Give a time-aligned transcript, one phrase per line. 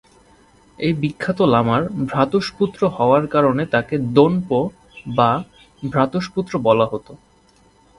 [0.79, 4.59] এই বিখ্যাত লামার ভ্রাতুষ্পুত্র হওয়ার কারণে তাকে দ্বোন-পো
[5.15, 5.29] বা
[5.83, 7.07] ভ্রাতুষ্পুত্র বলা হত।